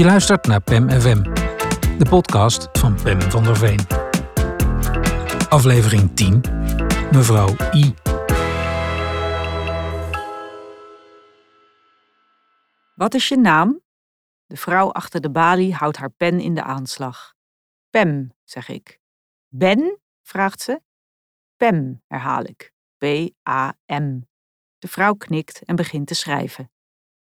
Je 0.00 0.06
luistert 0.06 0.46
naar 0.46 0.60
PEM 0.60 0.90
FM, 0.90 1.22
de 1.98 2.06
podcast 2.08 2.68
van 2.72 3.02
Pem 3.02 3.20
van 3.20 3.44
der 3.44 3.56
Veen. 3.56 3.80
Aflevering 5.48 6.16
10, 6.16 6.40
mevrouw 7.12 7.56
I. 7.72 7.94
Wat 12.94 13.14
is 13.14 13.28
je 13.28 13.36
naam? 13.36 13.80
De 14.46 14.56
vrouw 14.56 14.92
achter 14.92 15.20
de 15.20 15.30
balie 15.30 15.74
houdt 15.74 15.96
haar 15.96 16.10
pen 16.10 16.40
in 16.40 16.54
de 16.54 16.62
aanslag. 16.62 17.34
Pem, 17.90 18.32
zeg 18.44 18.68
ik. 18.68 19.00
Ben? 19.48 20.00
vraagt 20.22 20.60
ze. 20.60 20.80
Pem, 21.56 22.02
herhaal 22.06 22.44
ik. 22.44 22.72
P-A-M. 22.96 24.20
De 24.78 24.88
vrouw 24.88 25.14
knikt 25.14 25.64
en 25.64 25.76
begint 25.76 26.06
te 26.06 26.14
schrijven. 26.14 26.70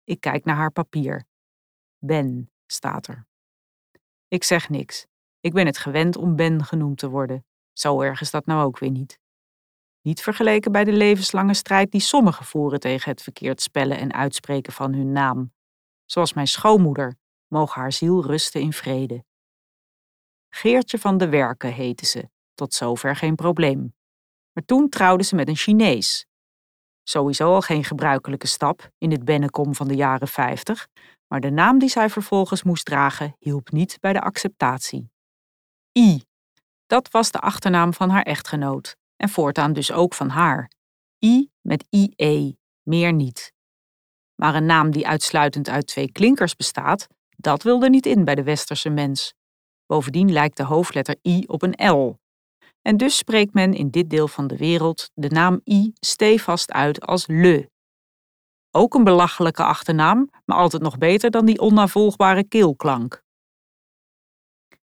Ik 0.04 0.20
kijk 0.20 0.46
naar 0.46 0.56
haar 0.56 0.72
papier. 0.72 1.26
Ben, 1.98 2.50
staat 2.66 3.08
er. 3.08 3.28
Ik 4.28 4.44
zeg 4.44 4.70
niks. 4.70 5.06
Ik 5.40 5.54
ben 5.54 5.66
het 5.66 5.78
gewend 5.78 6.18
om 6.18 6.36
Ben 6.36 6.64
genoemd 6.64 6.98
te 6.98 7.10
worden. 7.10 7.46
Zo 7.74 8.02
erg 8.02 8.22
is 8.22 8.32
dat 8.32 8.46
nou 8.46 8.66
ook 8.66 8.80
weer 8.80 8.92
niet. 8.92 9.20
Niet 10.02 10.22
vergeleken 10.22 10.72
bij 10.72 10.84
de 10.84 10.92
levenslange 10.92 11.54
strijd 11.54 11.92
die 11.92 12.02
sommigen 12.02 12.46
voeren 12.46 12.80
tegen 12.80 13.12
het 13.12 13.22
verkeerd 13.22 13.62
spellen 13.62 13.98
en 13.98 14.14
uitspreken 14.14 14.74
van 14.74 14.94
hun 14.94 15.12
naam. 15.12 15.54
Zoals 16.06 16.34
mijn 16.34 16.48
schoonmoeder, 16.48 17.18
mogen 17.48 17.82
haar 17.82 17.92
ziel 17.92 18.26
rusten 18.26 18.62
in 18.62 18.74
vrede. 18.74 19.24
Geertje 20.50 21.00
van 21.00 21.18
de 21.18 21.30
Werken 21.30 21.74
heette 21.74 22.06
ze, 22.06 22.30
tot 22.54 22.74
zover 22.74 23.16
geen 23.16 23.36
probleem. 23.36 23.96
Maar 24.52 24.66
toen 24.66 24.90
trouwde 24.90 25.24
ze 25.24 25.36
met 25.36 25.48
een 25.48 25.56
Chinees. 25.56 26.26
Sowieso 27.08 27.54
al 27.54 27.62
geen 27.62 27.84
gebruikelijke 27.84 28.48
stap 28.48 28.90
in 28.98 29.12
het 29.12 29.26
Bennekom 29.26 29.76
van 29.76 29.88
de 29.88 29.96
jaren 29.96 30.28
50, 30.28 30.88
maar 31.28 31.40
de 31.40 31.50
naam 31.50 31.80
die 31.80 31.90
zij 31.90 32.10
vervolgens 32.10 32.64
moest 32.64 32.86
dragen 32.86 33.36
hielp 33.40 33.72
niet 33.72 33.98
bij 34.00 34.14
de 34.14 34.22
acceptatie. 34.22 35.10
I. 35.98 36.24
Dat 36.86 37.12
was 37.12 37.32
de 37.32 37.40
achternaam 37.40 37.94
van 37.94 38.10
haar 38.10 38.24
echtgenoot 38.24 38.96
en 39.16 39.30
voortaan 39.30 39.74
dus 39.74 39.92
ook 39.92 40.14
van 40.14 40.30
haar. 40.30 40.72
I 41.26 41.50
met 41.62 41.86
IE, 41.90 42.58
meer 42.84 43.14
niet. 43.14 43.54
Maar 44.36 44.56
een 44.56 44.66
naam 44.66 44.92
die 44.92 45.08
uitsluitend 45.08 45.70
uit 45.70 45.88
twee 45.88 46.12
klinkers 46.12 46.56
bestaat, 46.56 47.08
dat 47.30 47.64
wilde 47.64 47.90
niet 47.90 48.06
in 48.06 48.24
bij 48.24 48.36
de 48.36 48.44
westerse 48.44 48.90
mens. 48.90 49.34
Bovendien 49.86 50.32
lijkt 50.32 50.58
de 50.58 50.64
hoofdletter 50.64 51.16
I 51.24 51.44
op 51.48 51.62
een 51.62 51.90
L. 51.90 52.20
En 52.88 52.98
dus 52.98 53.18
spreekt 53.18 53.54
men 53.54 53.74
in 53.74 53.90
dit 53.90 54.10
deel 54.10 54.28
van 54.28 54.48
de 54.48 54.58
wereld 54.58 55.12
de 55.14 55.30
naam 55.30 55.62
I 55.70 55.94
stevast 56.00 56.72
uit 56.72 57.02
als 57.02 57.28
Le. 57.28 57.70
Ook 58.72 58.94
een 58.94 59.04
belachelijke 59.04 59.64
achternaam, 59.64 60.30
maar 60.46 60.58
altijd 60.58 60.82
nog 60.82 60.98
beter 60.98 61.32
dan 61.32 61.46
die 61.46 61.60
onnavolgbare 61.60 62.44
keelklank. 62.44 63.24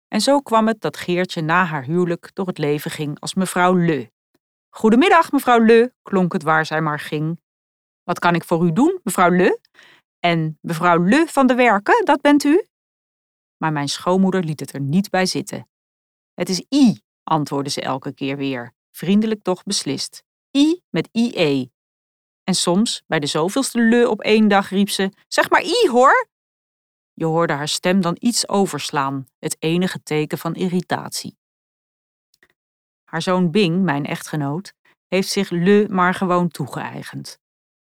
En 0.09 0.21
zo 0.21 0.41
kwam 0.41 0.67
het 0.67 0.81
dat 0.81 0.97
Geertje 0.97 1.41
na 1.41 1.65
haar 1.65 1.85
huwelijk 1.85 2.31
door 2.35 2.47
het 2.47 2.59
leven 2.59 2.91
ging 2.91 3.21
als 3.21 3.35
mevrouw 3.35 3.75
Le. 3.75 4.11
Goedemiddag, 4.75 5.33
mevrouw 5.33 5.65
Le, 5.65 5.93
klonk 6.03 6.33
het 6.33 6.43
waar 6.43 6.67
zij 6.67 6.81
maar 6.81 7.01
ging. 7.01 7.41
Wat 8.03 8.19
kan 8.19 8.35
ik 8.35 8.45
voor 8.45 8.65
u 8.65 8.73
doen, 8.73 9.01
mevrouw 9.03 9.31
Le? 9.31 9.61
En 10.19 10.59
mevrouw 10.61 10.99
Le 10.99 11.27
van 11.27 11.47
de 11.47 11.55
Werken, 11.55 12.05
dat 12.05 12.21
bent 12.21 12.45
u? 12.45 12.67
Maar 13.57 13.73
mijn 13.73 13.89
schoonmoeder 13.89 14.45
liet 14.45 14.61
het 14.61 14.73
er 14.73 14.81
niet 14.81 15.11
bij 15.11 15.27
zitten. 15.27 15.69
Het 16.35 16.49
is 16.49 16.65
I, 16.75 17.05
antwoordde 17.27 17.71
ze 17.71 17.81
elke 17.81 18.13
keer 18.13 18.37
weer, 18.37 18.73
vriendelijk 18.91 19.43
toch 19.43 19.63
beslist. 19.63 20.25
I 20.57 20.81
met 20.91 21.09
IE. 21.13 21.71
En 22.45 22.55
soms, 22.55 23.03
bij 23.07 23.21
de 23.21 23.27
zoveelste 23.27 23.81
le 23.81 24.09
op 24.09 24.21
één 24.21 24.49
dag, 24.49 24.71
riep 24.71 24.89
ze: 24.91 25.13
Zeg 25.29 25.51
maar 25.51 25.63
I 25.63 25.89
hoor! 25.91 26.29
Je 27.13 27.25
hoorde 27.25 27.53
haar 27.53 27.69
stem 27.69 28.01
dan 28.01 28.17
iets 28.21 28.49
overslaan, 28.49 29.27
het 29.39 29.57
enige 29.59 30.03
teken 30.03 30.39
van 30.39 30.55
irritatie. 30.55 31.39
Haar 33.05 33.23
zoon 33.23 33.51
Bing, 33.51 33.83
mijn 33.83 34.05
echtgenoot, 34.05 34.73
heeft 35.09 35.29
zich 35.29 35.51
Le 35.51 35.87
maar 35.91 36.15
gewoon 36.15 36.49
toegeëigend. 36.49 37.39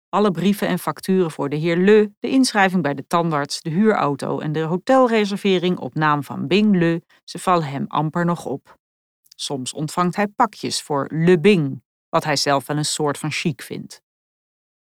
Alle 0.09 0.31
brieven 0.31 0.67
en 0.67 0.79
facturen 0.79 1.31
voor 1.31 1.49
de 1.49 1.55
heer 1.55 1.77
Le, 1.77 2.13
de 2.19 2.29
inschrijving 2.29 2.81
bij 2.81 2.93
de 2.93 3.07
tandarts, 3.07 3.61
de 3.61 3.69
huurauto 3.69 4.39
en 4.39 4.51
de 4.51 4.61
hotelreservering 4.61 5.77
op 5.77 5.93
naam 5.93 6.23
van 6.23 6.47
Bing 6.47 6.75
Le, 6.75 7.01
ze 7.23 7.39
vallen 7.39 7.67
hem 7.67 7.85
amper 7.87 8.25
nog 8.25 8.45
op. 8.45 8.77
Soms 9.35 9.73
ontvangt 9.73 10.15
hij 10.15 10.27
pakjes 10.27 10.81
voor 10.81 11.07
Le 11.11 11.39
Bing, 11.39 11.83
wat 12.09 12.23
hij 12.23 12.35
zelf 12.35 12.65
wel 12.65 12.77
een 12.77 12.85
soort 12.85 13.17
van 13.17 13.31
chic 13.31 13.61
vindt. 13.61 14.01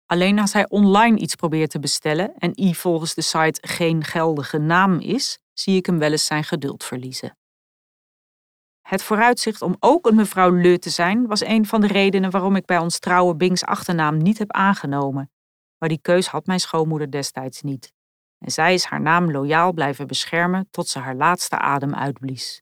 Alleen 0.06 0.40
als 0.40 0.54
hij 0.54 0.70
online 0.70 1.18
iets 1.18 1.36
probeert 1.36 1.70
te 1.70 1.80
bestellen 1.80 2.36
en 2.38 2.62
i 2.62 2.76
volgens 2.76 3.14
de 3.14 3.22
site 3.22 3.68
geen 3.68 4.04
geldige 4.04 4.58
naam 4.58 5.00
is, 5.00 5.40
zie 5.54 5.78
ik 5.78 5.86
hem 5.86 6.00
wel 6.00 6.12
eens 6.12 6.26
zijn 6.26 6.44
geduld 6.44 6.84
verliezen. 6.84 7.38
Het 8.82 9.04
vooruitzicht 9.04 9.62
om 9.62 9.76
ook 9.80 10.08
een 10.08 10.16
mevrouw 10.16 10.50
Le 10.50 10.80
te 10.80 10.90
zijn 10.90 11.28
was 11.28 11.46
een 11.46 11.66
van 11.66 11.82
de 11.82 11.88
redenen 11.88 12.32
waarom 12.32 12.56
ik 12.56 12.66
bij 12.66 12.78
ons 12.78 13.00
trouwe 13.00 13.36
Bings 13.36 13.64
achternaam 13.64 14.18
niet 14.18 14.38
heb 14.38 14.52
aangenomen. 14.52 15.32
Maar 15.78 15.90
die 15.90 16.02
keus 16.02 16.28
had 16.28 16.46
mijn 16.46 16.60
schoonmoeder 16.60 17.12
destijds 17.12 17.62
niet. 17.62 17.94
En 18.38 18.52
zij 18.52 18.74
is 18.74 18.84
haar 18.84 19.02
naam 19.02 19.32
loyaal 19.32 19.74
blijven 19.74 20.08
beschermen 20.08 20.68
tot 20.72 20.88
ze 20.88 21.00
haar 21.00 21.16
laatste 21.16 21.58
adem 21.58 21.96
uitblies. 21.96 22.62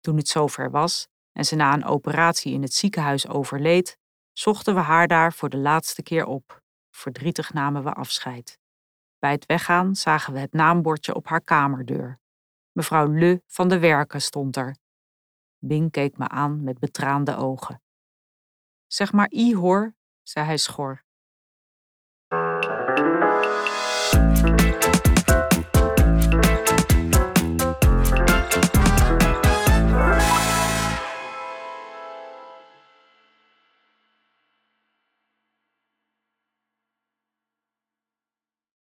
Toen 0.00 0.16
het 0.16 0.28
zover 0.28 0.70
was 0.70 1.08
en 1.32 1.44
ze 1.44 1.56
na 1.56 1.72
een 1.72 1.84
operatie 1.84 2.52
in 2.52 2.62
het 2.62 2.74
ziekenhuis 2.74 3.28
overleed, 3.28 3.98
zochten 4.32 4.74
we 4.74 4.80
haar 4.80 5.08
daar 5.08 5.32
voor 5.32 5.48
de 5.48 5.56
laatste 5.56 6.02
keer 6.02 6.26
op. 6.26 6.62
Verdrietig 6.90 7.52
namen 7.52 7.84
we 7.84 7.92
afscheid. 7.92 8.58
Bij 9.18 9.30
het 9.30 9.46
weggaan 9.46 9.94
zagen 9.94 10.32
we 10.32 10.38
het 10.38 10.52
naambordje 10.52 11.14
op 11.14 11.26
haar 11.26 11.42
kamerdeur. 11.42 12.18
Mevrouw 12.72 13.06
Le 13.06 13.42
van 13.46 13.68
de 13.68 13.78
Werken 13.78 14.22
stond 14.22 14.56
er. 14.56 14.76
Bing 15.58 15.90
keek 15.90 16.18
me 16.18 16.28
aan 16.28 16.64
met 16.64 16.78
betraande 16.78 17.36
ogen. 17.36 17.82
Zeg 18.86 19.12
maar 19.12 19.32
I 19.32 19.54
hoor, 19.54 19.94
zei 20.22 20.46
hij 20.46 20.56
schor. 20.56 21.04